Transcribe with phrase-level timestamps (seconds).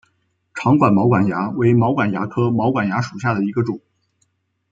[0.55, 3.79] 长管毛管蚜为毛管蚜科毛管蚜属下的一个种。